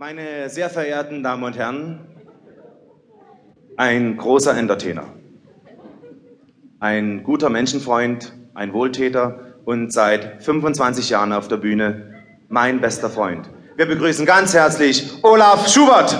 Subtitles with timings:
[0.00, 2.00] Meine sehr verehrten Damen und Herren,
[3.76, 5.04] ein großer Entertainer,
[6.78, 12.14] ein guter Menschenfreund, ein Wohltäter und seit 25 Jahren auf der Bühne
[12.48, 13.50] mein bester Freund.
[13.76, 16.16] Wir begrüßen ganz herzlich Olaf Schubert.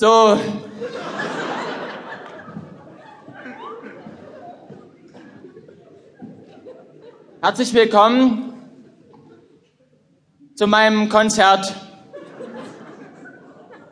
[0.00, 0.38] So.
[7.42, 8.54] Herzlich willkommen
[10.54, 11.74] zu meinem Konzert.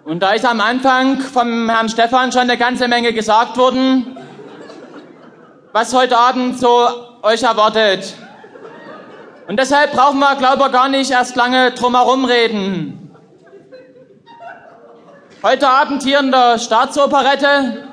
[0.07, 4.17] Und da ist am Anfang vom Herrn Stefan schon eine ganze Menge gesagt worden,
[5.75, 6.89] was heute Abend so
[7.23, 8.15] euch erwartet.
[9.47, 12.98] Und deshalb brauchen wir, glaube ich, gar nicht erst lange drumherum reden.
[15.41, 17.87] Heute Abend hier in der Staatsoperette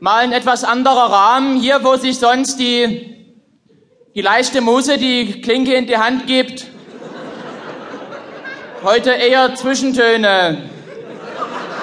[0.00, 1.58] mal ein etwas anderer Rahmen.
[1.58, 3.26] Hier, wo sich sonst die,
[4.14, 6.66] die leichte Muse die Klinke in die Hand gibt.
[8.82, 10.68] Heute eher Zwischentöne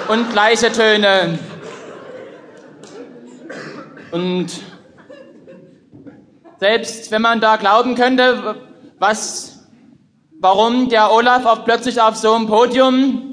[0.06, 1.40] und leise Töne.
[4.12, 4.52] Und
[6.60, 8.54] selbst wenn man da glauben könnte,
[9.00, 9.66] was,
[10.38, 13.29] warum der Olaf auch plötzlich auf so einem Podium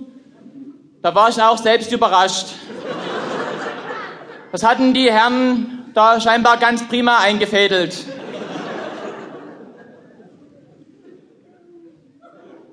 [1.02, 2.48] da war ich auch selbst überrascht.
[4.52, 8.06] Das hatten die Herren da scheinbar ganz prima eingefädelt.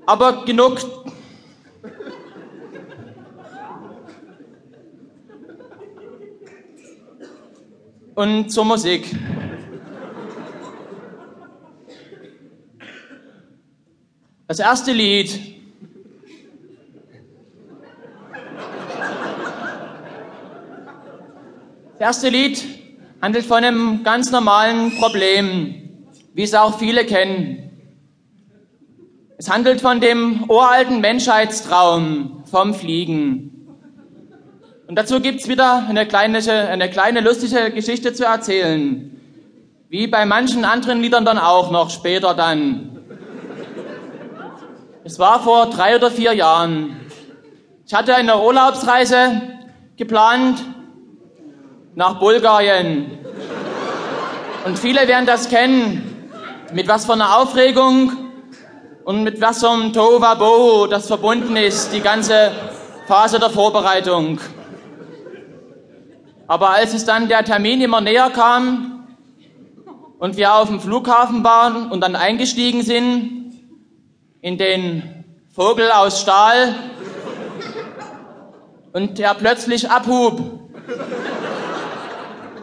[0.06, 0.78] Aber genug.
[8.14, 9.10] Und zur Musik.
[14.46, 15.53] Das erste Lied
[22.04, 22.62] erste Lied
[23.22, 26.04] handelt von einem ganz normalen Problem,
[26.34, 27.70] wie es auch viele kennen.
[29.38, 33.68] Es handelt von dem uralten Menschheitstraum vom Fliegen.
[34.86, 39.18] Und dazu gibt's wieder eine kleine, eine kleine lustige Geschichte zu erzählen.
[39.88, 42.98] Wie bei manchen anderen Liedern dann auch noch später dann.
[45.04, 46.96] Es war vor drei oder vier Jahren.
[47.86, 49.40] Ich hatte eine Urlaubsreise
[49.96, 50.62] geplant
[51.94, 53.18] nach Bulgarien.
[54.64, 56.30] Und viele werden das kennen,
[56.72, 58.12] mit was für einer Aufregung
[59.04, 62.52] und mit was für einem Tovabo das verbunden ist, die ganze
[63.06, 64.40] Phase der Vorbereitung.
[66.46, 69.06] Aber als es dann der Termin immer näher kam
[70.18, 73.52] und wir auf dem Flughafen waren und dann eingestiegen sind
[74.40, 76.74] in den Vogel aus Stahl
[78.92, 80.64] und er plötzlich abhub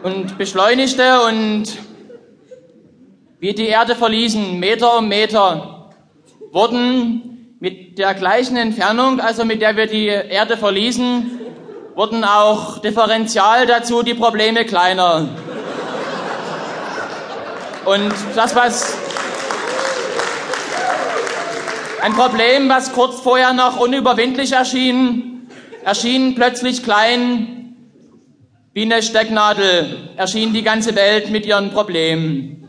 [0.02, 1.64] und beschleunigte und
[3.38, 5.90] wir die Erde verließen, Meter um Meter,
[6.50, 11.40] wurden mit der gleichen Entfernung, also mit der wir die Erde verließen,
[11.94, 15.28] wurden auch differenzial dazu die Probleme kleiner.
[17.84, 18.96] Und das, was
[22.00, 25.48] ein Problem, was kurz vorher noch unüberwindlich erschien,
[25.84, 27.61] erschien plötzlich klein
[28.74, 32.68] wie eine Stecknadel erschien die ganze Welt mit ihren Problemen.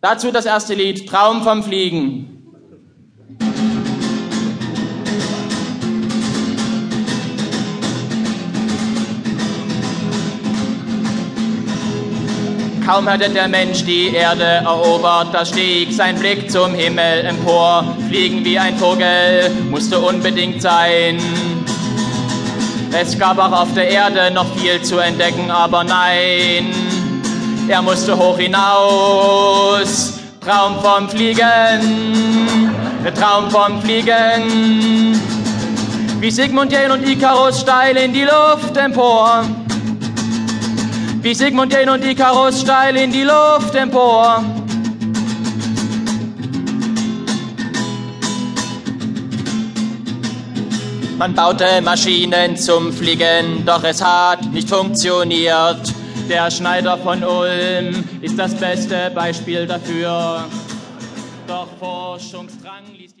[0.00, 2.34] Dazu das erste Lied, Traum vom Fliegen.
[12.86, 17.96] Kaum hatte der Mensch die Erde erobert, da stieg sein Blick zum Himmel empor.
[18.08, 21.18] Fliegen wie ein Vogel musste unbedingt sein.
[22.92, 26.72] Es gab auch auf der Erde noch viel zu entdecken, aber nein,
[27.68, 30.14] er musste hoch hinaus.
[30.40, 32.72] Traum vom Fliegen,
[33.14, 35.20] Traum vom Fliegen.
[36.20, 39.44] Wie Sigmund Jähn und Icarus steil in die Luft empor.
[41.20, 44.42] Wie Sigmund Jähn und Icarus steil in die Luft empor.
[51.18, 55.92] Man baute Maschinen zum Fliegen, doch es hat nicht funktioniert.
[56.28, 60.44] Der Schneider von Ulm ist das beste Beispiel dafür.
[61.48, 63.16] Doch Forschungsdrang ließ